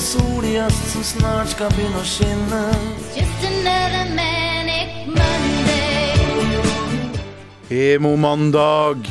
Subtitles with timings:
[0.00, 2.60] sol i øst som snart skal begynne å skinne.
[3.16, 6.16] Just another manic Monday.
[7.68, 9.04] Hemomandag.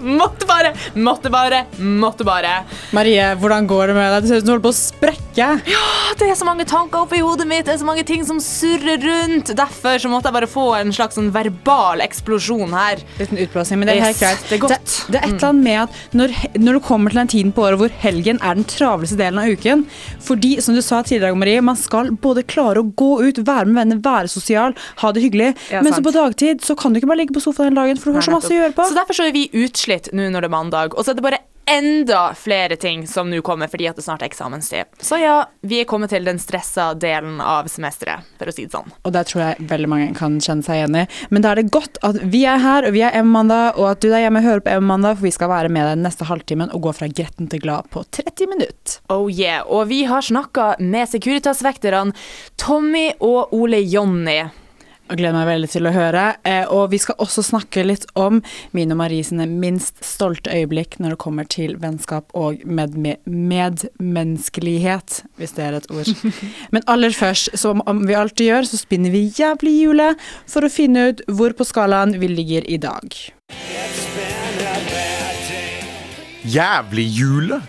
[0.20, 2.56] Måtte bare, måtte bare, måtte bare.
[2.96, 4.22] Marie, hvordan går det med deg?
[4.26, 5.48] Det ser ut som du holder på å sprekke.
[5.68, 5.84] Ja,
[6.16, 8.96] Det er så mange tanker oppi hodet mitt, det er så mange ting som surrer
[9.04, 9.50] rundt.
[9.58, 13.02] Derfor så måtte jeg bare få en slags sånn verbal eksplosjon her.
[13.20, 14.44] Liten utblåsning, men det er helt Yes, greit.
[14.48, 14.92] det er godt.
[14.96, 16.32] Det, det er et eller annet med at når,
[16.64, 19.50] når du kommer til den tiden på året hvor helgen er den travleste delen av
[19.52, 19.82] uken
[20.24, 23.76] Fordi, som du sa tidligere, Marie, man skal både klare å gå ut, være med
[23.82, 25.50] venner, være sosial, ha det hyggelig.
[25.74, 28.00] Ja, men så på dagtid så kan du ikke bare ligge på sofaen hele dagen,
[28.00, 28.88] for du har så masse å gjøre på.
[28.88, 31.26] Så derfor så er vi utslitt nå når det er mandag, og så er det
[31.26, 34.86] bare enda flere ting som nå kommer fordi at det snart er eksamenstid.
[35.02, 38.76] Så ja, vi er kommet til den stressa delen av semesteret, for å si det
[38.76, 38.92] sånn.
[39.02, 41.04] Og det tror jeg veldig mange kan kjenne seg igjen i.
[41.34, 44.04] Men da er det godt at vi er her, og vi er M-mandag, og at
[44.04, 46.86] du der hjemme hører på M-mandag, for vi skal være med deg neste halvtimen og
[46.86, 49.00] gå fra gretten til glad på 30 minutter.
[49.12, 52.14] Oh yeah, og vi har snakka med Securitas-vekterne
[52.60, 54.44] Tommy og Ole Jonny.
[55.06, 56.24] Og gleder meg veldig til å høre.
[56.46, 58.40] Eh, og vi skal også snakke litt om
[58.74, 63.22] min og Marie sine minst stolte øyeblikk når det kommer til vennskap og med, med,
[63.26, 66.10] medmenneskelighet, hvis det er et ord.
[66.74, 70.72] Men aller først, som om vi alltid gjør, så spinner vi jævlig hjulet for å
[70.72, 73.14] finne ut hvor på skalaen vi ligger i dag.
[76.46, 77.62] Jævlig jule.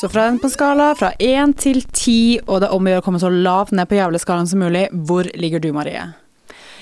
[0.00, 3.02] Så fra en på skala fra én til ti, og det er om å gjøre
[3.02, 6.06] å komme så lavt ned på jævleskalaen som mulig, hvor ligger du, Marie?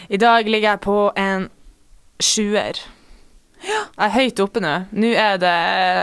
[0.08, 1.48] I dag ligger jeg på en
[2.22, 2.78] sjuer.
[3.64, 4.75] Jeg er høyt oppe nå.
[4.94, 5.55] Nå er det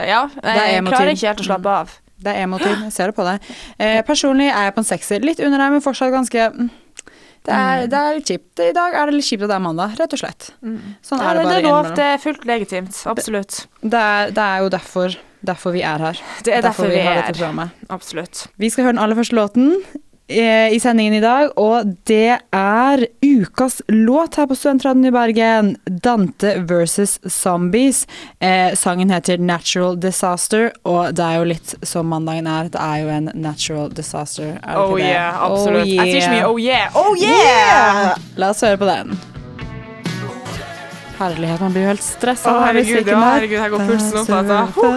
[0.09, 0.91] Ja, jeg emo-tid.
[0.97, 1.93] klarer ikke helt å slappe av.
[2.25, 3.47] Det er emo-tid, jeg ser det på deg.
[3.79, 5.23] Eh, personlig er jeg på en sekser.
[5.23, 6.69] Litt under deg, men fortsatt ganske mm,
[7.45, 8.59] det er, det er litt kjipt.
[8.65, 10.47] I dag er det litt kjipt at det er mandag, rett og slett.
[11.05, 11.61] Sånn Ja, er det bare innimellom.
[11.61, 11.89] det er lov.
[11.95, 13.01] Det er fullt legitimt.
[13.11, 13.59] Absolutt.
[13.85, 16.23] Det er, det er jo derfor, derfor vi er her.
[16.45, 17.69] Det er derfor vi har er dette programmet.
[17.89, 18.47] Absolutt.
[18.57, 19.71] Vi skal høre den aller første låten
[20.27, 25.69] eh, i sendingen i dag, og det er ukas låt her på Studentradioen i Bergen.
[26.01, 28.05] Dante versus Zombies.
[28.41, 32.71] Eh, sangen heter Natural Disaster, og det er jo litt som mandagen er.
[32.73, 34.55] Det er jo en natural disaster.
[34.63, 35.13] Er det Oh ikke det?
[35.13, 35.85] yeah, absolutt.
[35.85, 36.49] Oh Jeg sier så mye yeah.
[36.49, 36.99] oh yeah.
[37.05, 38.15] Oh yeah!
[38.41, 39.15] La oss høre på den.
[41.15, 42.51] Herlighet, man blir jo helt stressa.
[42.51, 44.89] Å, herregud, ja, herregud, her går pulsen opp, altså.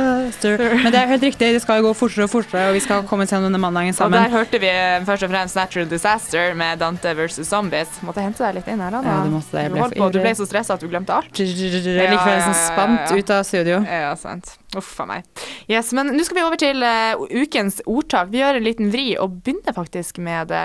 [0.83, 3.05] Men det er helt riktig, det skal jo gå fortere og fortere, og vi skal
[3.09, 4.19] komme til denne mandagen sammen.
[4.19, 4.73] Og der hørte vi
[5.09, 8.01] først og fremst Natural Disaster med Dante versus Zombies.
[8.07, 9.03] Måtte hente deg litt inn her, da.
[9.07, 9.63] Ja, du måtte.
[9.63, 11.31] Jeg Du, ble på, du ble så stressa at du glemte alt.
[11.39, 13.83] Ja, ja, ja, Likevel sånn spant ut av studio.
[13.87, 14.57] Ja, sant.
[14.77, 15.25] Uff a meg.
[15.71, 18.29] Yes, men nå skal vi over til uh, ukens ordtak.
[18.33, 20.65] Vi gjør en liten vri og begynner faktisk med det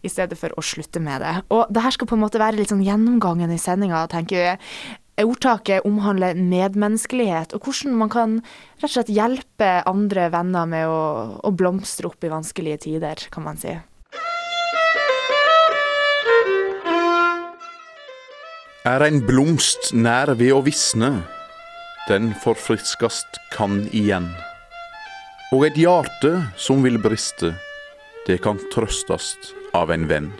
[0.00, 1.34] i stedet for å slutte med det.
[1.52, 4.56] Og det her skal på en måte være litt sånn gjennomgangen i sendinga, tenker vi.
[5.22, 8.38] Ordtaket omhandler medmenneskelighet, og hvordan man kan
[8.80, 11.02] rett og slett hjelpe andre venner med å,
[11.44, 13.76] å blomstre opp i vanskelige tider, kan man si.
[18.88, 21.12] Er ein blomst nær ved å visne,
[22.08, 24.26] den forfriskast kan igjen.
[25.52, 27.52] Og et hjarte som vil briste,
[28.26, 30.32] det kan trøstast av en venn.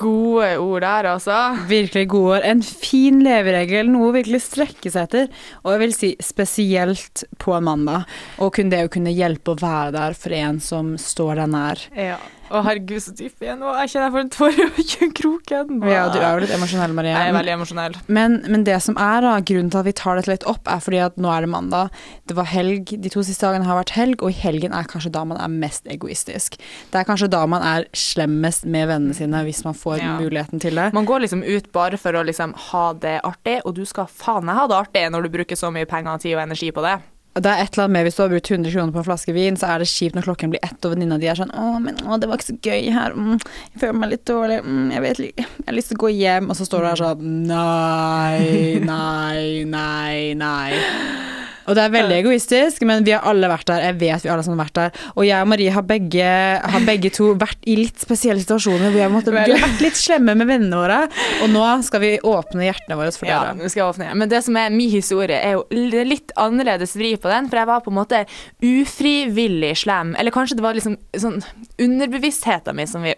[0.00, 1.36] Gode ord der, altså.
[1.68, 2.46] Virkelig gode ord.
[2.48, 5.30] En fin leveregel, noe å virkelig strekke seg etter.
[5.60, 8.08] Og jeg vil si spesielt på en mandag.
[8.40, 11.88] Og kun det å kunne hjelpe å være der for en som står deg nær.
[11.92, 12.16] Ja.
[12.50, 13.60] Å, herregud, så dyp igjen.
[13.62, 13.70] nå.
[13.78, 15.76] jeg kjenner jeg får en tåre i kroken.
[15.86, 17.12] Ja, du er jo litt emosjonell, Marie.
[17.14, 17.94] Jeg er veldig emosjonell.
[18.10, 20.82] Men, men det som er da, grunnen til at vi tar dette litt opp, er
[20.82, 21.94] fordi at nå er det mandag.
[22.26, 25.12] Det var helg, De to siste dagene har vært helg, og i helgen er kanskje
[25.14, 26.58] da man er mest egoistisk.
[26.90, 30.16] Det er kanskje da man er slemmest med vennene sine, hvis man får Ja.
[30.18, 30.90] muligheten til det.
[30.96, 34.44] Man går liksom ut bare for å liksom ha det artig, og du skal faen
[34.50, 36.98] meg ha det artig når du bruker så mye penger, tid og energi på det.
[37.38, 39.34] Det er et eller annet med Hvis du har brukt 100 kroner på en flaske
[39.36, 41.78] vin, så er det kjipt når klokken blir ett, og venninna di er sånn 'Å,
[41.82, 43.14] men å, det var ikke så gøy her.
[43.14, 43.38] Mm,
[43.70, 44.58] jeg føler meg litt dårlig.
[44.66, 47.02] Mm, jeg vet Jeg har lyst til å gå hjem.' Og så står du her
[47.04, 51.49] sånn Nei, nei, nei, nei.
[51.70, 53.84] Og det er veldig egoistisk, men vi har alle vært der.
[53.90, 55.04] Jeg vet vi alle som har vært der.
[55.14, 56.30] Og jeg og Marie har begge,
[56.74, 59.98] har begge to vært i litt spesielle situasjoner hvor vi har, måttet, vi vært litt
[59.98, 61.00] slemme med vennene våre.
[61.44, 64.10] Og nå skal vi åpne hjertene våre for Ja, vi skal jeg åpne.
[64.18, 67.70] Men det som er min historie, er jo litt annerledes vri på den, for jeg
[67.70, 68.24] var på en måte
[68.64, 70.14] ufrivillig slem.
[70.18, 71.40] Eller kanskje det var liksom sånn
[71.80, 73.14] underbevisstheten min som vi,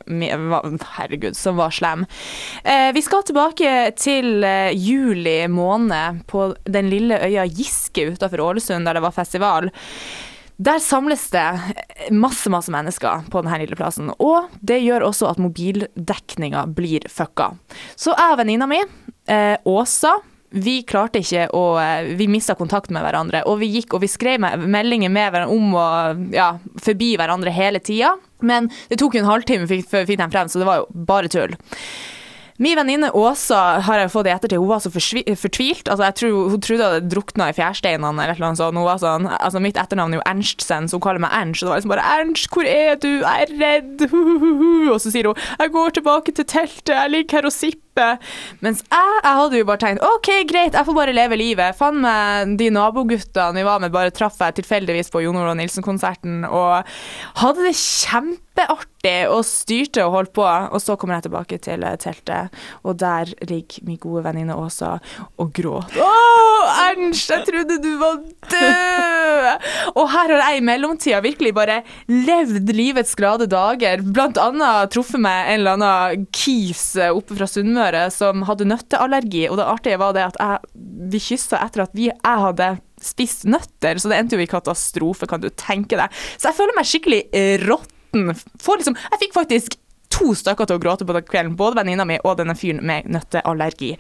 [0.99, 2.05] Herregud, som var slem.
[2.65, 8.89] Eh, vi skal tilbake til eh, juli måned på den lille øya Giske utafor Ålesund,
[8.89, 9.71] der det var festival.
[10.63, 11.47] Der samles det
[12.15, 14.13] masse, masse mennesker på denne lille plassen.
[14.23, 17.53] Og det gjør også at mobildekninga blir fucka.
[17.97, 18.83] Så jeg og venninna mi,
[19.27, 20.19] eh, Åsa,
[20.53, 23.43] vi klarte ikke å eh, Vi mista kontakt med hverandre.
[23.49, 26.53] Og vi gikk og vi skrev meldinger med hverandre om og ja,
[26.85, 28.15] forbi hverandre hele tida.
[28.45, 31.05] Men det tok jo en halvtime før vi fikk dem frem, så det var jo
[31.09, 31.57] bare tull.
[32.63, 35.89] Min venninne Åsa har jeg fått i ettertid, hun var så fortvilt.
[35.91, 38.79] Altså, jeg tror, hun trodde jeg hadde drukna i fjærsteinene eller noe sånt.
[38.79, 41.65] Hun var sånn, altså, mitt etternavn er jo Ernstsen, så hun kaller meg Ernst.
[41.65, 43.09] Og det var liksom bare 'Ernst, hvor er du?
[43.25, 44.05] Jeg er redd!'
[44.93, 48.23] Og så sier hun 'Jeg går tilbake til teltet, jeg ligger her og sipper'.
[48.63, 51.75] Mens jeg, jeg hadde jo bare tenkt 'OK, greit, jeg får bare leve livet'.
[51.75, 56.47] Fant meg de naboguttene vi var med, bare traff jeg tilfeldigvis på Jon Olav Nilsen-konserten,
[56.47, 56.87] og
[57.43, 57.75] hadde det
[58.53, 60.45] kjempeartig og styrte og holdt på.
[60.45, 62.53] Og så kommer jeg tilbake til eh, teltet,
[62.85, 64.99] og der ligger min gode venninne Åsa
[65.39, 66.01] og gråter.
[66.03, 66.11] Å,
[66.89, 68.21] Ernst, jeg trodde du var
[68.53, 69.67] død!
[69.97, 74.03] Og her har jeg i mellomtida virkelig bare levd livets glade dager.
[74.03, 79.49] Blant annet truffet meg en eller annen kis eh, oppe fra Sunnmøre som hadde nøtteallergi,
[79.51, 80.73] og det artige var det at jeg,
[81.13, 85.27] vi kyssa etter at vi, jeg hadde spist nøtter, så det endte jo i katastrofe,
[85.27, 86.13] kan du tenke deg.
[86.37, 87.57] Så jeg føler meg skikkelig eh,
[88.13, 89.79] Får liksom, jeg fikk faktisk
[90.13, 93.09] to stykker til å gråte på den kvelden, både venninna mi og denne fyren med
[93.13, 93.95] nøtteallergi.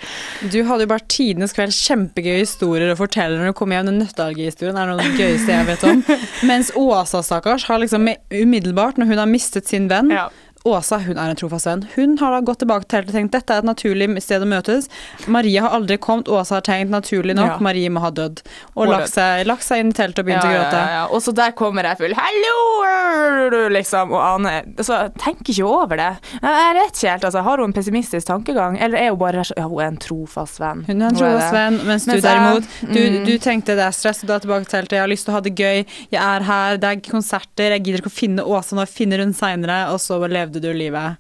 [0.52, 3.88] Du hadde jo bare tidenes kveld kjempegøye historier å fortelle når du kom hjem.
[3.88, 6.04] Den nøtteallergihistorien er noe av det gøyeste jeg vet om.
[6.50, 10.28] Mens Åsa, stakkars, har liksom umiddelbart, når hun har mistet sin venn Ja.
[10.64, 11.86] Åsa hun er en trofast venn.
[11.96, 14.88] Hun har da gått tilbake til og tenkt dette er et naturlig sted å møtes.
[15.26, 16.30] Marie har aldri kommet.
[16.30, 17.58] Åsa har tenkt naturlig nok Ja.
[17.58, 18.42] Marie må ha dødd.
[18.76, 20.78] Og lagt seg, lagt seg inn i teltet og begynt å gråte.
[20.78, 21.04] ja, ja.
[21.10, 25.96] Og så der kommer jeg full 'hallo', liksom, og aner altså, jeg tenker ikke over
[25.96, 26.10] det.
[26.42, 29.66] Jeg vet ikke helt, altså, Har hun en pessimistisk tankegang, eller er hun bare ja,
[29.66, 30.84] hun er en trofast venn?
[30.86, 33.24] Hun er en trofast venn, mens du Mens derimot du, mm.
[33.26, 35.36] du tenkte det er stress, du er tilbake til teltet, jeg har lyst til å
[35.38, 38.76] ha det gøy, jeg er her, det er konserter, jeg gidder ikke å finne Åsa
[38.76, 41.16] nå, jeg finner hun seinere, og så levde du livet.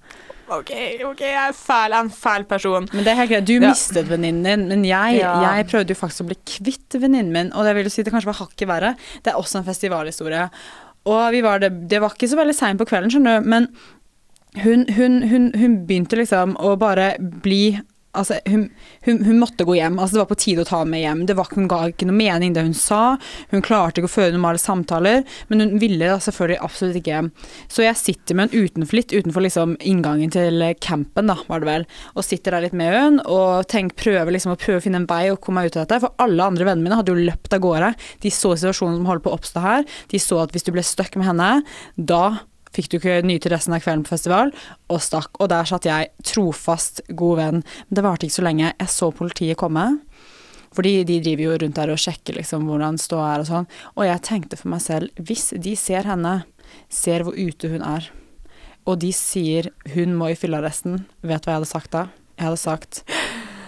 [0.52, 0.70] OK,
[1.08, 2.88] ok, jeg er fæl, jeg er en fæl person.
[2.92, 5.30] Men det er helt greit, du mistet venninnen din, men jeg, Ja.
[5.54, 8.12] jeg prøvde jo faktisk å bli kvitt venninnen min, og det vil jo si det
[8.12, 8.90] kanskje var hakket verre.
[9.24, 10.50] Det er også en festivalhistorie.
[11.06, 13.68] Og vi var det, det var ikke så veldig seint på kvelden, skjønner du, men
[14.62, 17.78] hun, hun, hun, hun begynte liksom å bare bli
[18.12, 18.66] Altså, hun,
[19.06, 19.96] hun, hun måtte gå hjem.
[19.96, 21.20] Altså, det var på tide å ta henne med hjem.
[21.30, 23.16] Det var, hun ga ikke noe mening, det hun sa.
[23.48, 27.30] Hun klarte ikke å føre normale samtaler, men hun ville da selvfølgelig absolutt ikke hjem.
[27.72, 31.70] Så jeg sitter med henne utenfor, litt utenfor liksom inngangen til campen, da, var det
[31.70, 35.00] vel, og sitter der litt med henne og tenk, prøver liksom å prøve å finne
[35.00, 36.02] en vei og komme meg ut av dette.
[36.04, 37.94] For alle andre vennene mine hadde jo løpt av gårde.
[38.20, 39.88] De så situasjonen som holdt på å oppstå her.
[40.12, 41.52] De så at hvis du ble stuck med henne,
[41.96, 42.24] da
[42.72, 44.52] fikk du ikke nyte resten av kvelden på festival,
[44.92, 45.36] og stakk.
[45.40, 47.60] Og der satt jeg, trofast god venn.
[47.88, 48.72] Men det varte ikke så lenge.
[48.72, 49.86] Jeg så politiet komme.
[50.72, 53.68] Fordi de driver jo rundt der og sjekker liksom hvordan ståa er og sånn.
[53.96, 56.38] Og jeg tenkte for meg selv, hvis de ser henne,
[56.88, 58.08] ser hvor ute hun er,
[58.88, 62.06] og de sier hun må i fyllearresten, vet du hva jeg hadde sagt da?
[62.40, 63.02] Jeg hadde sagt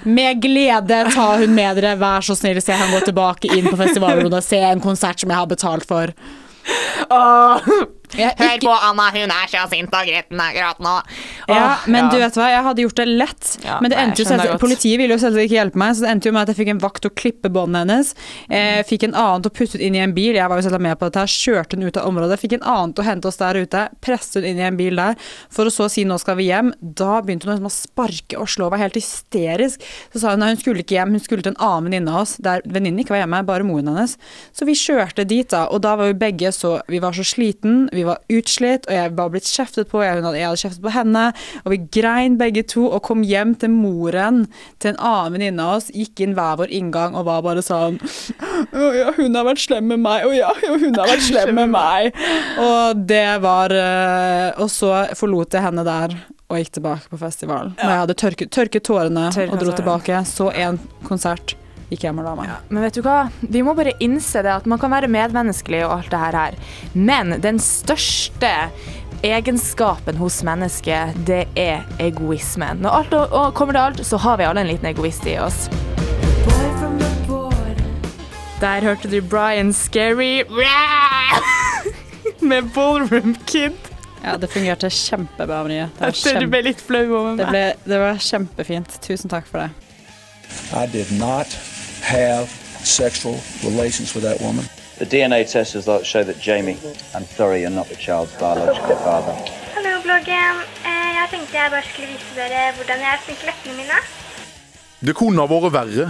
[0.04, 3.78] med glede, ta hun med dere, vær så snill, så jeg gå tilbake inn på
[3.80, 6.12] festivalrommet og se en konsert som jeg har betalt for.
[7.08, 10.94] Jeg, Hør på Anna, hun er så sint og gretten akkurat nå.
[11.50, 12.10] ja, men ja.
[12.12, 13.50] du vet hva, jeg hadde gjort det lett.
[13.64, 16.12] Ja, men det endte jo selv, politiet ville jo selvsagt ikke hjelpe meg, så det
[16.12, 18.12] endte jo med at jeg fikk en vakt til å klippe båndene hennes.
[18.48, 20.84] Eh, fikk en annen til å putte inn i en bil, jeg var jo selv
[20.84, 22.40] med på dette, her, kjørte hun ut av området.
[22.42, 25.00] Fikk en annen til å hente oss der ute, presset hun inn i en bil
[25.00, 25.18] der,
[25.52, 26.72] for å så si nå skal vi hjem.
[26.80, 29.82] Da begynte hun liksom å sparke og slå, var helt hysterisk.
[30.14, 32.22] Så sa hun at hun skulle ikke hjem, hun skulle til en annen venninne av
[32.24, 34.16] oss, der venninnen ikke var hjemme, bare moren hennes.
[34.54, 37.88] Så vi kjørte dit da, og da var vi begge så Vi var så sliten,
[37.92, 40.92] vi var utslitt, og jeg var blitt kjeftet på, jeg, hadde, jeg hadde kjeftet på
[40.94, 41.24] henne,
[41.64, 44.44] og vi grein begge to og kom hjem til moren
[44.82, 47.98] til en annen venninne av oss, gikk inn hver vår inngang og var bare sånn
[48.74, 51.54] Å ja, hun har vært slem med meg, å ja, ja, hun har vært slem
[51.56, 52.14] med meg.
[52.60, 56.14] Og det var eh, Og så forlot jeg henne der.
[56.52, 57.72] Og gikk tilbake på festival.
[57.74, 59.78] Og jeg hadde tørket, tørket tårene Tørket og dro tårene.
[59.80, 60.22] tilbake.
[60.28, 61.56] Så en konsert.
[61.94, 62.50] Gikk jeg, la meg.
[62.74, 63.28] Men vet du hva?
[63.38, 66.56] Vi må bare innse det at man kan være medmenneskelig og alt det her.
[66.98, 68.50] Men den største
[69.22, 72.82] egenskapen hos mennesket, det er egoismen.
[72.82, 75.36] Når alt og, og kommer til alt, så har vi alle en liten egoist i
[75.38, 75.68] oss.
[78.58, 80.42] Der hørte du Brian Scary
[82.50, 83.78] med Ballroom Kid.
[84.24, 85.86] Ja, det fungerte kjempebra, Marie.
[85.94, 88.98] Det var, kjempe, ble litt flau over det ble, det var kjempefint.
[89.04, 89.70] Tusen takk for det.
[90.72, 91.54] I did not
[92.04, 92.48] have
[92.84, 94.64] sexual relations with that woman.
[94.98, 96.76] The DNA test results show that Jamie,
[97.14, 99.32] I'm sorry you're not the child's biological father.
[99.74, 100.56] Hello, bloggen.
[100.84, 103.98] Eh, Jeg tenkte jeg bare skulle vise dere hvordan jeg fikk leppene mine.
[105.00, 106.06] Det kunne ha vært verre.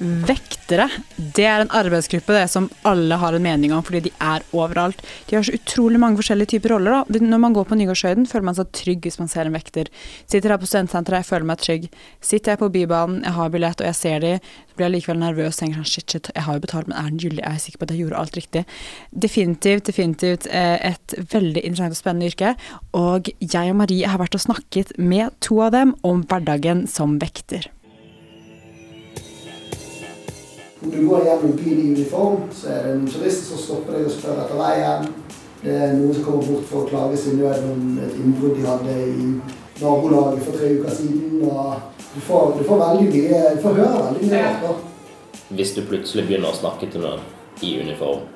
[0.00, 4.44] Vektere det er en arbeidsgruppe det som alle har en mening om, fordi de er
[4.56, 5.00] overalt.
[5.28, 7.02] De har så utrolig mange forskjellige typer roller.
[7.08, 7.20] da.
[7.20, 9.90] Når man går på Nygårdshøyden, føler man seg trygg hvis man ser en vekter.
[10.26, 11.88] Sitter her på studentsenteret, jeg føler meg trygg.
[12.24, 14.32] Sitter jeg på Bybanen, jeg har billett og jeg ser de,
[14.70, 15.60] så blir jeg likevel nervøs.
[15.60, 17.44] tenker sånn, shit, shit, jeg har jo betalt, men er den gyldig?
[17.44, 18.64] Er jeg sikker på at jeg gjorde alt riktig?
[19.26, 22.56] Definitivt, definitivt eh, et veldig interessant og spennende yrke.
[22.96, 27.18] Og jeg og Marie har vært og snakket med to av dem om hverdagen som
[27.22, 27.68] vekter.
[30.82, 34.08] Når du går gjennom byen i uniform, så er det en turist som stopper deg
[34.08, 35.04] og spør etter veien.
[35.62, 38.64] Det er noen som kommer bort for å klage sin nød om et innbrudd de
[38.66, 39.28] hadde i
[39.78, 41.44] nabolaget for tre uker siden.
[41.46, 44.82] Og du får, du får veldig mye, du får høre veldig mye rart.
[45.52, 47.22] Hvis du plutselig begynner å snakke til noen
[47.62, 48.26] i uniform,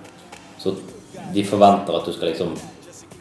[0.62, 0.76] så
[1.34, 2.54] de forventer at du skal liksom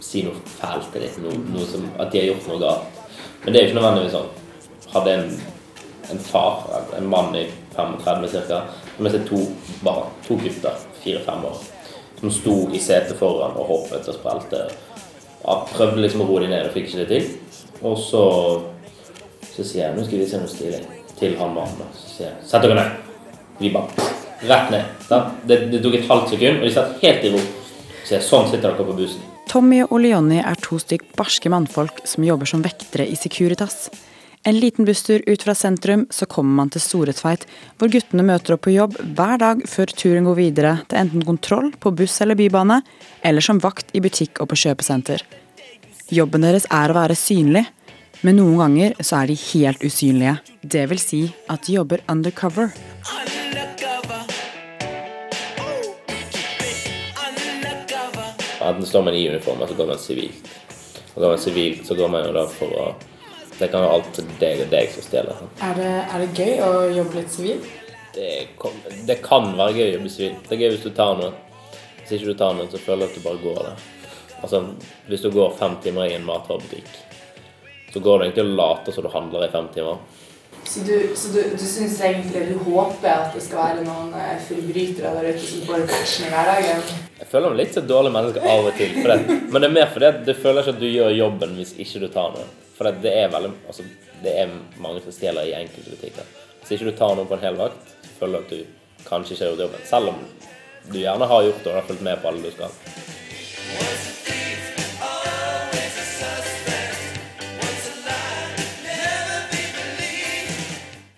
[0.05, 3.03] si noe fælt til dem, noe, noe som, at de har gjort noe galt.
[3.41, 4.33] Men det er jo ikke nødvendigvis sånn.
[4.93, 5.31] Hadde en,
[6.13, 6.67] en far,
[6.97, 8.61] en mann i 35 ca.,
[8.97, 9.41] med seg to
[9.85, 11.61] barn, to gutter, fire-fem år,
[12.19, 14.65] som sto i setet foran og hoppet og sprelte.
[15.45, 17.59] Ja, prøvde liksom å roe dem ned og fikk ikke det til.
[17.85, 18.23] Og så,
[19.51, 20.81] så sier jeg nå skal vi se noe stilig
[21.19, 21.91] til han mannen.
[21.93, 22.97] Så sier jeg sett dere ned.
[23.59, 24.09] Vi bare
[24.49, 24.89] rett ned.
[25.47, 27.45] Det, det tok et halvt sekund, og de satt helt i ro.
[28.05, 29.31] Så jeg sånn sitter dere på bussen.
[29.49, 33.87] Tommy og Leonie er to stykk barske mannfolk som jobber som vektere i Securitas.
[34.47, 37.47] En liten busstur ut fra sentrum, så kommer man til Storetveit,
[37.81, 41.71] hvor guttene møter opp på jobb hver dag før turen går videre til enten kontroll
[41.81, 42.77] på buss eller bybane,
[43.25, 45.23] eller som vakt i butikk og på kjøpesenter.
[46.13, 47.63] Jobben deres er å være synlig,
[48.21, 50.35] men noen ganger så er de helt usynlige.
[50.61, 52.69] Det vil si at de jobber undercover.
[58.61, 60.55] Enten står man i uniform, eller så går man sivilt.
[61.15, 62.87] Og går man sivilt, så går man jo da for å
[63.59, 65.41] Det kan jo alt deg og deg som stjeler.
[65.63, 67.61] Er det, er det gøy å jobbe litt sivil?
[68.15, 68.29] Det,
[69.07, 70.35] det kan være gøy å jobbe sivil.
[70.43, 71.31] Det er gøy hvis du tar noe.
[72.01, 73.85] Hvis ikke du tar noe, så føler du at du bare går der.
[74.43, 74.61] Altså,
[75.07, 76.91] hvis du går fem timer i en matvarebutikk,
[77.93, 80.03] så går du egentlig og later som du handler i fem timer.
[80.65, 84.35] Så du, så du, du syns egentlig du håper at det skal være noen eh,
[84.47, 86.81] forbrytere der ute som får passion i hverdagen?
[87.19, 88.95] Jeg føler meg litt så dårlig menneske av og til.
[88.97, 89.39] For det.
[89.53, 92.01] Men det er mer fordi at du føler ikke at du gjør jobben hvis ikke
[92.03, 92.64] du tar noe.
[92.75, 93.85] For det er veldig, altså,
[94.23, 96.27] det er mange som stjeler i enkelte butikker.
[96.59, 99.45] Hvis ikke du tar noe på en hel vakt, føler du at du kanskje ikke
[99.45, 99.87] har gjort jobben.
[99.87, 100.21] Selv om
[100.91, 102.71] du gjerne har gjort det og har fulgt med på alle du skal.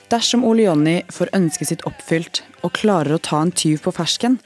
[0.08, 4.38] Dersom Ole Jonny får ønsket sitt oppfylt og klarer å ta en tyv på fersken,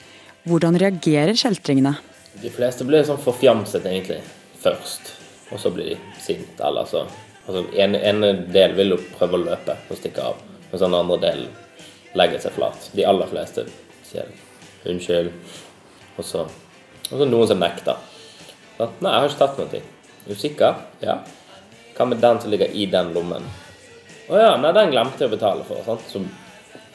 [0.49, 1.99] hvordan reagerer kjeltringene?
[2.41, 4.23] De fleste blir sånn forfjamset egentlig
[4.63, 5.11] først,
[5.51, 6.59] og så blir de sint.
[6.59, 7.05] Eller så
[7.45, 8.21] altså, en, en
[8.53, 11.49] del vil jo prøve å løpe og stikke av, mens den andre delen
[12.17, 12.89] legger seg flat.
[12.95, 13.65] De aller fleste
[14.07, 14.31] sier
[14.89, 15.31] unnskyld,
[16.17, 16.45] og så,
[17.09, 17.99] og så noen som nekter.
[18.77, 19.81] Så, Nei, jeg har ikke tatt noe.
[20.21, 20.79] Er du sikker?
[21.05, 21.19] Ja.
[21.97, 23.45] Hva med den som ligger i den lommen?
[24.31, 25.81] Å ja, nei, den glemte jeg å betale for.
[25.85, 26.07] Sant?
[26.09, 26.21] Så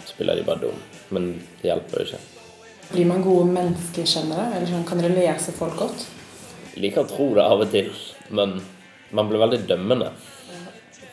[0.09, 0.79] spiller de bare dum.
[1.15, 2.23] Men det hjelper jo ikke.
[2.91, 6.07] Blir man gode menneskekjennere, eller sånn, kan dere lese folk godt?
[6.75, 7.91] Jeg liker å tro det av og til,
[8.37, 8.59] men
[9.11, 10.11] man blir veldig dømmende.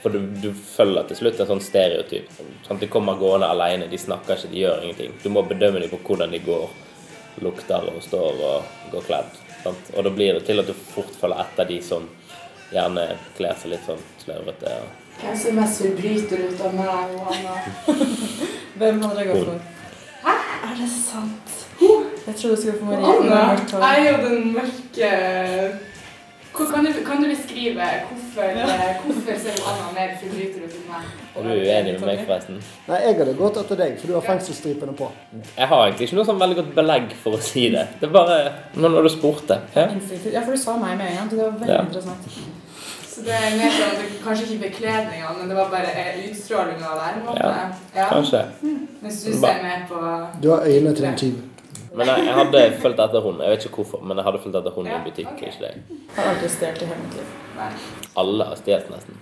[0.03, 2.31] For du, du følger til slutt en sånn stereotyp.
[2.67, 5.13] Sånn, de kommer gående alene, de snakker ikke, de gjør ingenting.
[5.23, 6.65] Du må bedømme dem på hvordan de går,
[7.45, 9.37] lukter og står og går kledd.
[9.63, 9.93] Sant?
[9.95, 12.09] Og da blir det til at du fort følger etter de som
[12.73, 13.05] gjerne
[13.37, 14.73] kler seg litt sånn slørvete.
[14.81, 17.55] og Hvem som mest forbryter ut av meg og Anna?
[18.81, 19.63] Hvem hadde dere gått for?
[20.25, 20.35] Hæ?
[20.67, 21.55] Er det sant?
[21.79, 23.15] Jeg trodde du skulle få Marie.
[23.23, 23.63] Anna er.
[23.71, 25.09] Jeg er jo den mørke
[26.53, 31.11] kan, du, kan du beskrive hvorfor, eh, hvorfor ser Anna mer forbryter ut enn meg?
[31.35, 32.59] Er du uenig med meg, forresten?
[32.87, 35.07] Nei, jeg hadde gått etter deg, for du har fengselsstripene på.
[35.57, 37.87] Jeg har egentlig ikke noe sånn veldig godt belegg for å si det.
[38.01, 38.39] Det er bare
[38.75, 39.59] når når du spurte.
[39.75, 39.87] Ja.
[40.33, 41.29] Ja, for du sa meg med en gang.
[41.33, 41.81] Det var veldig Ja.
[41.87, 42.27] interessant.
[43.13, 47.19] Så det er mer sånn kanskje ikke bekledninga, men det var bare eh, utstrålinga der.
[47.37, 47.49] Ja.
[47.95, 48.45] Ja, Kanskje.
[49.01, 49.99] Mens du ser mer på
[50.41, 51.35] Du har øynene til en tyv.
[51.93, 53.41] Men jeg, jeg hadde fulgt etter hun.
[53.43, 55.29] Jeg vet ikke hvorfor, men jeg hadde fulgt etter hun i Ja, en butikk.
[55.35, 55.51] Okay.
[55.51, 55.99] ikke deg.
[56.15, 57.35] Har aldri stjålet i hele mitt liv.
[57.59, 57.69] Nei.
[58.23, 59.19] Alle har stjålet nesten.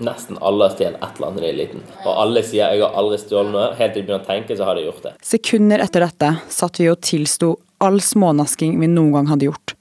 [0.00, 1.82] Nesten alle har stjålet et eller annet da de er liten.
[2.04, 3.74] Og alle sier 'jeg har aldri stjålet noe'.
[3.76, 5.12] Helt til de begynner å tenke, så har de gjort det.
[5.20, 9.74] Sekunder etter dette satt vi og tilsto all smånasking vi noen gang hadde gjort.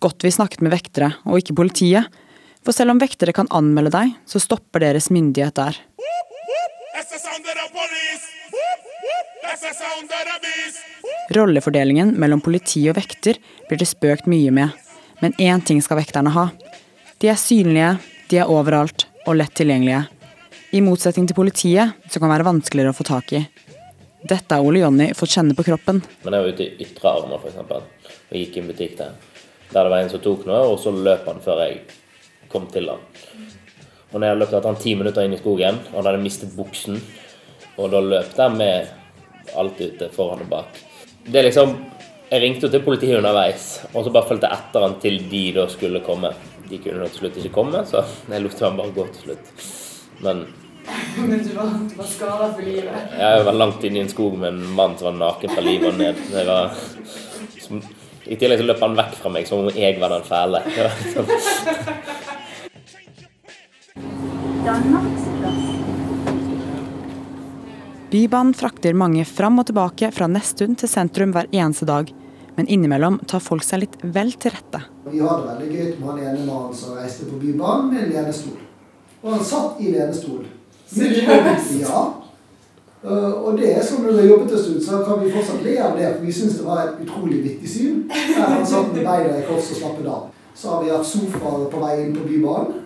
[0.00, 2.06] Godt vi snakket med vektere, og ikke politiet.
[2.62, 5.76] For selv om vektere kan anmelde deg, så stopper deres myndighet der.
[11.34, 14.74] Rollefordelingen mellom politi og vekter blir det spøkt mye med,
[15.22, 16.48] men én ting skal vekterne ha.
[17.18, 17.96] De er synlige,
[18.30, 20.04] de er overalt og lett tilgjengelige.
[20.76, 23.42] I motsetning til politiet, som kan være vanskeligere å få tak i.
[24.26, 26.00] Dette har Ole Jonny fått kjenne på kroppen.
[26.24, 29.14] Men jeg var ute i Ytre Arna, eksempel, og gikk i en butikk der.
[29.72, 31.80] Der det var en som tok noe, og så løp han før jeg
[32.52, 33.02] kom til han.
[34.12, 36.54] Og når jeg hadde etter han ti minutter inn i skogen, og han hadde mistet
[36.58, 37.00] buksen,
[37.76, 40.85] og da løp der med alt ute foran og bak.
[41.26, 41.76] Det er liksom
[42.30, 45.42] Jeg ringte jo til politiet underveis, og så bare fulgte jeg etter han til de
[45.54, 46.32] da skulle komme.
[46.66, 48.02] De kunne nå til slutt ikke komme, så
[48.32, 49.52] jeg lot han bare gå til slutt.
[50.26, 50.40] Men
[51.18, 52.94] Men du var, du var skada for livet.
[53.18, 55.88] jeg var langt inne i en skog med en mann som var naken fra livet
[55.92, 56.14] og ned.
[56.30, 56.74] Det var,
[57.62, 57.82] som,
[58.26, 60.58] I tillegg så løp han vekk fra meg som om jeg var den fæle.
[60.76, 60.82] Det
[64.72, 65.25] var liksom,
[68.16, 72.08] Bybanen frakter mange fram og tilbake fra Nesttun til sentrum hver eneste dag.
[72.56, 74.78] Men innimellom tar folk seg litt vel til rette.
[75.10, 78.54] Vi hadde veldig gøy med han ene mannen som reiste på Bybanen med en lenestol.
[79.20, 80.46] Og han satt i lenestol.
[80.94, 81.74] Seriøst?
[81.82, 81.98] Ja.
[83.04, 85.66] Uh, og det er sånn når du har jobbet en stund, så kan vi fortsatt
[85.66, 87.98] le av det, for vi syns det var et utrolig vittig syn.
[88.08, 90.30] Der han satt med beina i kors og slappet av.
[90.56, 92.80] Så har vi hatt sofaer på vei inn på Bybanen.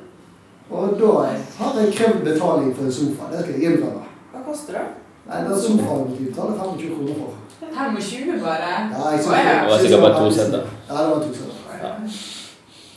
[0.74, 1.14] Og da
[1.60, 3.30] har jeg krevd betaling for en sofa.
[3.30, 4.10] Det skal jeg innrømme.
[4.34, 4.88] Hva koster det?
[5.28, 7.32] Nei, sofaen faen vi betale 25 kroner for.
[7.60, 8.70] 25 bare?
[8.92, 10.62] Ja, jeg synes, Det var sikkert bare to seter.
[10.88, 11.54] Ja, det var to seter.
[11.82, 11.92] Ja.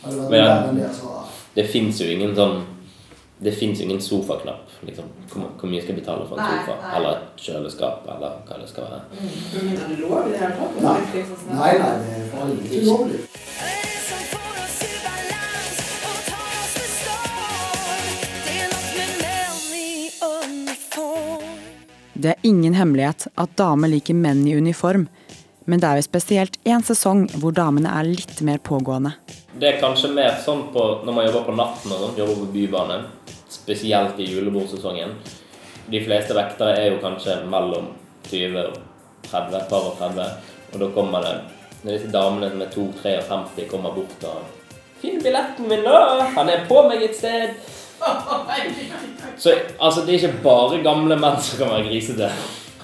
[0.05, 0.85] Det Men ja.
[0.85, 2.63] det, så fins jo ingen sånn
[3.43, 4.69] Det fins ingen sofaknapp.
[4.87, 5.05] Liksom.
[5.31, 6.77] Hvor, mye skal jeg betale for en sofa?
[6.95, 9.01] Eller et kjøleskap, eller hva det skal være.
[9.53, 10.79] Men er det lov i det hele tatt?
[10.83, 11.25] Nei.
[11.31, 11.57] Sånn.
[11.57, 13.92] Nei, det er for alle
[22.23, 25.09] Det er ingen hemmelighet at damer liker menn i uniform,
[25.67, 29.11] men det er jo spesielt én sesong hvor damene er litt mer pågående.
[29.59, 32.47] Det er kanskje mer sånn på, når man jobber på natten og sånn, jobber på
[32.53, 33.03] Bybanen,
[33.51, 35.17] spesielt i julebordsesongen.
[35.91, 37.91] De fleste vektere er jo kanskje mellom
[38.29, 38.79] 20 og
[39.27, 41.37] 30, et par og 30, og da kommer det
[41.83, 44.59] når disse damene som er 2-53 kommer bort og
[45.01, 46.23] 'Finn billetten min, da!
[46.39, 47.82] Han er på meg et sted!'
[49.37, 52.29] Så altså, det er ikke bare gamle menn som kan være grisete.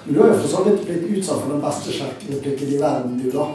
[0.06, 3.20] Men du har jo for så vidt blitt utsatt for den beste sjekkreplikken i verden,
[3.20, 3.46] du da.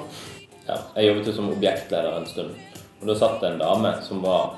[0.69, 2.55] Ja, jeg jobbet jo som objektleder en stund.
[3.01, 4.55] Og da satt det en dame som var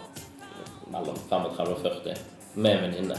[0.93, 2.21] mellom 35 og 40,
[2.55, 3.19] med en venninne.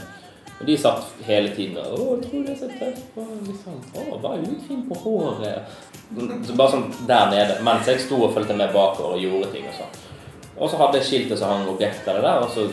[0.58, 4.20] Og de satt hele tiden og 'Å, tror det er så tøft.' Og liksom, 'Å,
[4.22, 7.62] bare utfin på håret.' Så bare sånn der nede.
[7.62, 9.92] Mens jeg sto og fulgte med bakover og gjorde ting og sånn.
[10.56, 12.70] Og så hadde jeg skiltet som hang objekter der, og så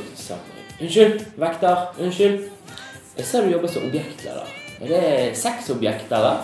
[0.76, 1.88] 'Unnskyld, vekter.
[2.00, 2.50] Unnskyld.
[3.16, 4.50] Jeg ser du jobber som objektleder.
[4.84, 6.44] Er det seks objekter, da?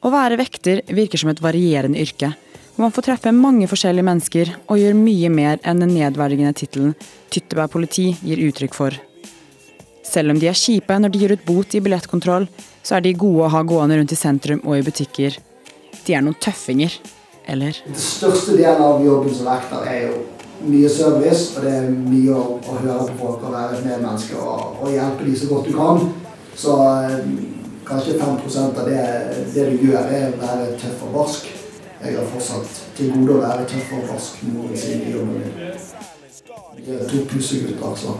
[0.00, 2.30] Å være vekter virker som et varierende yrke,
[2.76, 6.94] hvor man får treffe mange forskjellige mennesker og gjør mye mer enn den nedverdigende tittelen
[7.28, 8.94] 'Tyttebær politi' gir uttrykk for.
[10.06, 12.48] Selv om de er kjipe når de gir ut bot i billettkontroll,
[12.82, 15.36] så er de gode å ha gående rundt i sentrum og i butikker.
[16.06, 16.96] De er noen tøffinger.
[17.50, 17.76] Eller?
[17.86, 20.18] Den største delen av jobben som vekter er jo
[20.68, 24.82] mye service, og det er mye å, høre på folk og være et medmenneske og,
[24.82, 26.04] og hjelpe de så godt du kan.
[26.60, 27.30] Så eh,
[27.88, 28.36] kanskje 5
[28.66, 29.06] av det,
[29.54, 31.48] det du gjør, er å være tøff og barsk.
[32.00, 35.56] Jeg har fortsatt til gode å være tøff og barsk noensinne i jobben min.
[36.80, 38.14] Det er to pussegutter, altså.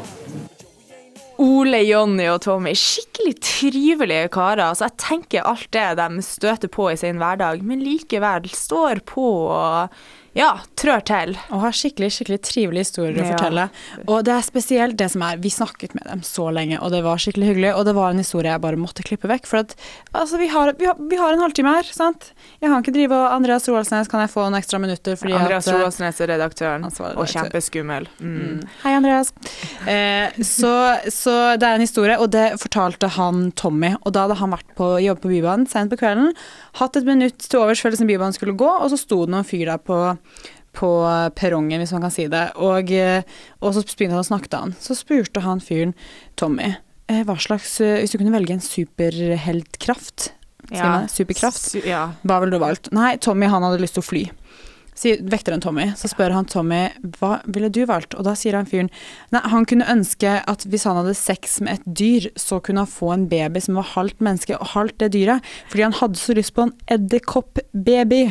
[1.40, 4.66] Ole, Jonny og Tommy, skikkelig trivelige karer.
[4.66, 9.28] Altså, jeg tenker alt det de støter på i sin hverdag, men likevel står på
[9.48, 9.94] og
[10.36, 11.32] ja, trør til.
[11.50, 13.64] Og har skikkelig skikkelig trivelige historier å fortelle.
[14.06, 17.00] Og det er spesielt det som er Vi snakket med dem så lenge, og det
[17.02, 17.72] var skikkelig hyggelig.
[17.74, 19.48] Og det var en historie jeg bare måtte klippe vekk.
[19.50, 19.74] For at
[20.12, 22.30] altså, vi har, vi har, vi har en halvtime her, sant?
[22.60, 25.18] Jeg kan ikke drive og Andreas Roaldsnes, kan jeg få noen ekstra minutter?
[25.18, 28.06] Fordi Andreas at, eh, Roaldsnes er redaktøren, og kjempeskummel.
[28.22, 28.62] Mm.
[28.84, 29.34] Hei, Andreas.
[29.90, 30.74] Eh, så,
[31.10, 33.96] så det er en historie, og det fortalte han Tommy.
[34.04, 36.30] Og da hadde han vært på jobb på Bybanen sent på kvelden,
[36.78, 39.46] hatt et minutt til overs før liksom Bybanen skulle gå, og så sto det noen
[39.48, 40.00] fyr der på
[40.70, 40.86] på
[41.34, 42.44] perrongen, hvis man kan si det.
[42.62, 43.24] Og, eh,
[43.58, 44.74] og så begynte han å snakke til han.
[44.78, 45.96] Så spurte han fyren
[46.38, 46.68] Tommy
[47.10, 50.30] eh, hva slags eh, Hvis du kunne velge en superheltkraft,
[50.70, 51.06] Ja.
[51.10, 52.12] superkraft, ja.
[52.22, 52.92] hva ville du valgt?
[52.94, 54.22] Nei, Tommy han hadde lyst til å fly.
[54.98, 55.90] Sier vekteren Tommy.
[55.96, 56.82] Så spør han Tommy
[57.18, 58.16] hva ville du valgt?
[58.18, 58.90] Og da sier han fyren
[59.34, 62.90] nei, han kunne ønske at hvis han hadde sex med et dyr, så kunne han
[62.90, 65.52] få en baby som var halvt menneske og halvt det dyret.
[65.72, 68.24] Fordi han hadde så lyst på en edderkoppbaby.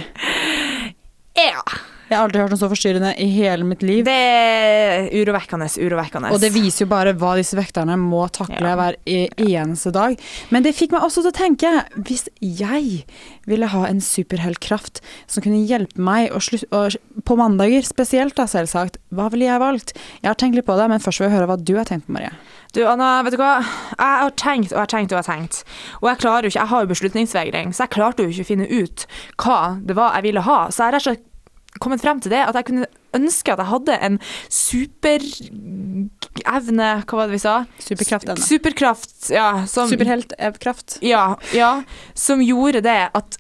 [1.40, 1.64] Ja.
[2.10, 4.00] Jeg har aldri hørt noe så forstyrrende i hele mitt liv.
[4.08, 6.32] Det er urovekkende, urovekkende.
[6.34, 8.76] Og det viser jo bare hva disse vekterne må takle Ja.
[8.80, 10.18] hver e- eneste dag.
[10.50, 11.70] Men det fikk meg også til å tenke,
[12.02, 13.06] hvis jeg
[13.46, 18.98] ville ha en superheltkraft som kunne hjelpe meg å slutte, på mandager spesielt da, selvsagt,
[19.14, 19.94] hva ville jeg valgt?
[20.24, 22.08] Jeg har tenkt litt på det, men først vil jeg høre hva du har tenkt
[22.08, 22.32] på, Marie.
[22.74, 23.62] Du, Anna, vet du hva?
[23.98, 25.64] Jeg har tenkt og jeg har tenkt og jeg har tenkt.
[26.02, 28.52] Og jeg klarer jo ikke, jeg har jo beslutningsvegring, så jeg klarte jo ikke å
[28.52, 29.06] finne ut
[29.38, 30.60] hva det var jeg ville ha.
[30.70, 31.26] Så jeg rett og slett
[31.80, 34.16] kommet frem til det at jeg kunne ønske at jeg hadde en
[34.50, 36.10] superevne
[37.06, 37.56] Hva var det vi sa?
[37.84, 38.42] Superkraftevne.
[38.44, 39.50] Superkraft, ja.
[39.70, 40.98] Superheltkraft.
[41.06, 41.72] ja, ja.
[42.18, 43.38] Som gjorde det at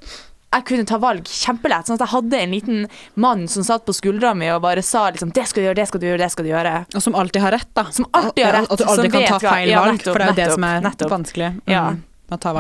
[0.50, 1.86] jeg kunne ta valg kjempelett.
[1.86, 2.80] Sånn at jeg hadde en liten
[3.22, 5.86] mann som satt på skuldra mi og bare sa liksom Det skal du gjøre, det
[5.92, 6.72] skal du gjøre, det skal du gjøre.
[6.98, 7.84] Og som alltid har rett, da.
[7.94, 8.72] Som alltid har rett.
[8.72, 10.48] Og At du aldri kan ta feil valg, ja, nettopp, for det er jo det
[10.56, 11.12] som er nettopp.
[11.14, 11.50] vanskelig.
[11.60, 11.84] Mm, Ja.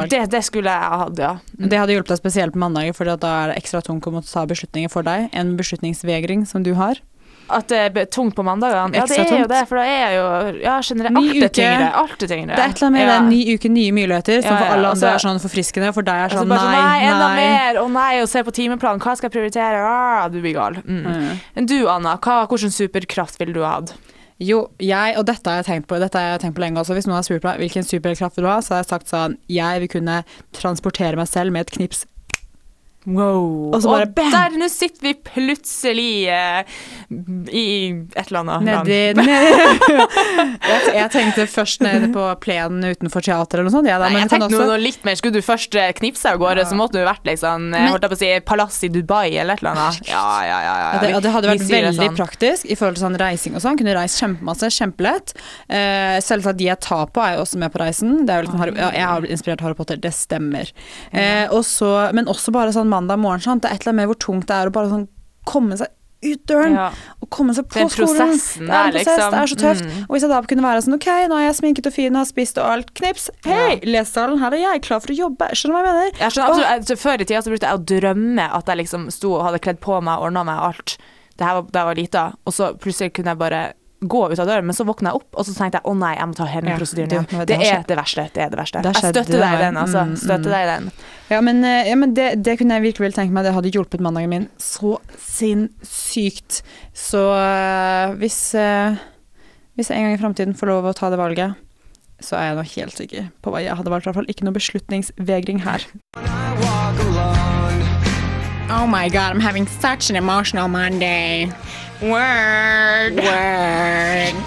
[0.09, 1.35] Det, det skulle jeg ha hatt, ja.
[1.57, 4.31] Det hadde hjulpet deg spesielt på mandager, for da er det ekstra tungt å måtte
[4.31, 5.29] ta beslutninger for deg.
[5.33, 7.01] En beslutningsvegring som du har.
[7.49, 8.93] At det er tungt på mandagene?
[8.93, 10.25] Ja, det er jo det, for da er jo
[10.61, 11.17] Ja, generelt.
[11.17, 11.87] Alt er tyngre.
[11.97, 12.53] Alt er tyngre.
[12.53, 13.07] Det er et eller annet med ja.
[13.09, 15.41] det er ny uke, nye muligheter, som Ja, for ja, alle andre så- er sånn
[15.41, 15.93] forfriskende.
[15.93, 17.81] For deg er Altså sånn bare nei, nei, enda mer!
[17.81, 19.81] Å nei, å se på timeplanen, hva skal jeg prioritere?
[19.81, 20.75] Ah, du blir gal.
[20.85, 21.03] Mm.
[21.05, 21.39] Mm.
[21.55, 23.95] Men du, Anna, hva, hvilken superkraft ville du hatt?
[24.39, 26.95] Jo, jeg, og dette har jeg tenkt på Dette har jeg tenkt på lenge også.
[26.95, 29.83] Hvis noen har spurt meg hvilken superkraft du ha, så har jeg sagt sånn Jeg
[29.83, 30.21] vil kunne
[30.55, 32.05] transportere meg selv med et knips.
[33.09, 33.73] Wow.
[33.73, 36.63] Og og der, nå sitter vi plutselig eh,
[37.49, 37.63] i
[38.13, 39.29] et eller annet Nedi land.
[40.69, 43.89] jeg, jeg tenkte først nede på plenen utenfor teateret eller noe sånt.
[43.89, 45.17] Ja, da, Nei, men jeg tenkte også- noe, litt mer.
[45.19, 48.05] Skulle du først eh, knipse av gårde, så måtte du vært liksom, eh, Men- holdt
[48.05, 50.01] jeg på å si, palass i Dubai eller et eller annet.
[50.09, 50.59] Ja, ja, ja.
[50.59, 50.99] ja, Ja, ja.
[50.99, 52.15] det, det hadde vært veldig sånn.
[52.19, 53.77] praktisk i forhold til sånn reising og sånn.
[53.79, 55.33] Kunne reist kjempemasse, kjempelett.
[55.69, 58.25] Uh, selvsagt de jeg tar på, er jo også med på reisen.
[58.27, 60.69] Liksom ja, jeg har blitt inspirert av Harry Potter, det stemmer.
[61.13, 63.63] Uh, og så- men også bare sånn mandag morgen, sant?
[63.63, 65.07] det er et eller annet med hvor tungt det er å bare sånn
[65.49, 66.89] komme seg ut døren Ja.
[67.23, 68.33] og komme seg på skolen.
[68.35, 69.31] det er en prosess, liksom.
[69.31, 69.85] det er så tøft.
[69.87, 70.01] Mm.
[70.03, 72.19] Og hvis jeg da kunne være sånn OK, nå er jeg sminket og fin og
[72.19, 75.47] har spist og alt, knips, hei, lesesalen, her er jeg klar for å jobbe.
[75.55, 76.19] Skjønner du hva jeg mener?
[76.19, 79.07] Jeg skjønner absolutt, jeg, Før i tida så brukte jeg å drømme at jeg liksom
[79.15, 80.97] sto og hadde kledd på meg og ordna meg alt.
[81.39, 83.61] Det her var da jeg var lita, og så plutselig kunne jeg bare
[84.01, 86.13] gå ut av døren, men så våkna jeg opp, og så tenkte jeg å nei,
[86.15, 87.27] jeg må ta hele Ja, prosedyren det- igjen.
[87.39, 88.23] det Det, har er det verste.
[88.33, 88.81] Det er det verste.
[88.81, 90.03] Det Jeg støtter deg i den, altså.
[90.07, 90.55] mm, Støtter mm.
[90.55, 90.91] deg i den.
[91.29, 93.43] Ja, men, eh, ja, men det, det kunne jeg virkelig tenke meg.
[93.43, 96.61] Det hadde hjulpet mandagen min så sinnssykt.
[96.93, 98.95] Så uh, hvis, uh,
[99.75, 101.55] hvis jeg en gang i framtiden får lov å ta det valget,
[102.19, 104.07] så er jeg nå helt sikker på hva jeg hadde valgt.
[104.07, 105.85] I hvert fall ikke noe beslutningsvegring her.
[108.71, 111.51] Oh my god, I'm having such an emotional Monday.
[111.99, 113.17] Word.
[113.19, 114.37] Word.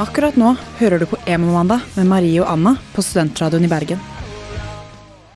[0.00, 4.00] Akkurat nå hører du på Emo-mandag med Marie og Anna på Studentradioen i Bergen.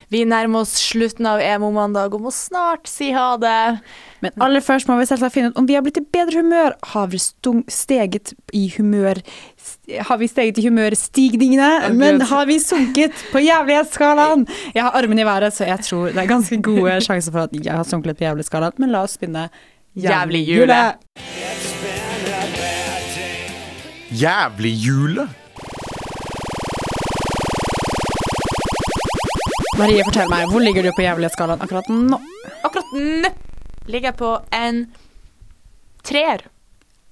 [0.08, 3.82] Vi nærmer oss slutten av emo-mandag og må snart si ha det.
[4.24, 6.78] Men aller først må vi selvsagt finne ut om vi har blitt i bedre humør.
[6.94, 9.20] Har vi stung, steget i humør
[10.08, 11.92] Har vi steget i humørstigningene?
[11.92, 14.48] Men har vi sunket på jævlighetsskalaen?
[14.72, 17.58] Jeg har armen i været, så jeg tror det er ganske gode sjanser for at
[17.60, 18.78] jeg har sunket litt på jævlighetsskalaen.
[18.80, 19.50] Men la oss spinne
[19.96, 20.94] Jævlig jule.
[24.10, 25.28] Jævlig jule.
[29.78, 32.18] Marie, fortell meg, hvor ligger du på jævlighetsskalaen akkurat nå?
[32.64, 33.32] Akkurat nå
[33.86, 34.82] ligger jeg på en
[36.04, 36.44] treer.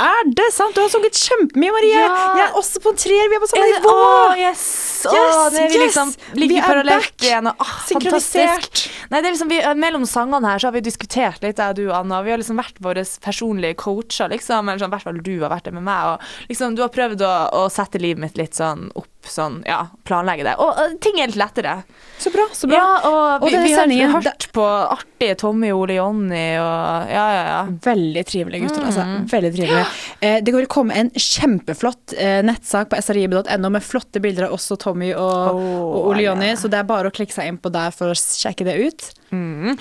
[0.04, 0.74] Er det sant?
[0.76, 1.94] Du har sunget kjempemye, Marie.
[1.96, 2.08] Ja.
[2.36, 3.30] Jeg er også på en treer.
[3.30, 3.94] Vi er på samme nivå.
[3.94, 4.64] Oh, yes!
[5.04, 5.76] Yes, vi yes!
[5.80, 7.48] liksom Vi ligger er parallelt igjen.
[7.50, 8.84] og, oh, Synkronisert.
[9.12, 11.86] Nei, det liksom vi, Mellom sangene her så har vi diskutert litt, jeg og du,
[11.94, 12.20] Anna.
[12.26, 14.68] Vi har liksom vært våre personlige coacher, liksom.
[14.68, 16.14] Eller sånn, i hvert fall du har vært det med meg.
[16.14, 19.86] Og liksom, du har prøvd å, å sette livet mitt litt sånn opp, sånn, ja,
[20.06, 20.54] planlegge det.
[20.62, 21.76] Og uh, ting er litt lettere.
[22.20, 22.78] Så bra, så bra.
[22.78, 27.24] Ja, og, Og vi, denne vi har hørt på artige Tommy, Ole Jonny og Ja,
[27.34, 27.62] ja, ja.
[27.84, 29.06] Veldig trivelige gutter, altså.
[29.08, 29.26] Mm.
[29.32, 29.86] Veldig trivelige.
[30.20, 34.70] Eh, det å komme en kjempeflott eh, nettsak på srib.no med flotte bilder av oss
[34.74, 37.72] og Tommy og, og Ole Jonny, så det er bare å klikke seg inn på
[37.74, 39.10] der for å sjekke det ut.
[39.34, 39.74] Mm.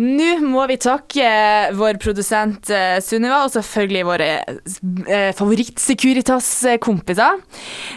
[0.00, 1.26] Nå må vi takke
[1.76, 7.42] vår produsent eh, Sunniva, og selvfølgelig våre eh, favoritt-Securitas-kompiser.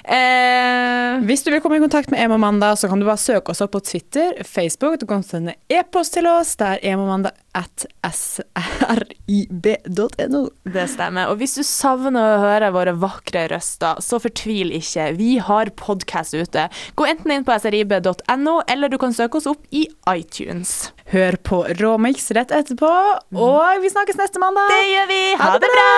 [0.03, 3.63] Eh, Hvis du vil komme i kontakt med Emomandag, så kan du bare søke oss
[3.63, 4.99] opp på Twitter, Facebook.
[4.99, 6.58] Du kan sende e-post til oss.
[6.60, 10.41] Det er emomandag at srib.no.
[10.76, 11.30] det stemmer.
[11.32, 15.15] Og hvis du savner å høre våre vakre røster, så fortvil ikke.
[15.20, 16.68] Vi har podkast ute.
[17.00, 20.91] Gå enten inn på srib.no, eller du kan søke oss opp i iTunes.
[21.13, 22.91] Hør på Råmix rett etterpå,
[23.38, 24.68] og vi snakkes neste mandag.
[24.74, 25.22] Det gjør vi!
[25.38, 25.91] Ha Ha det det bra!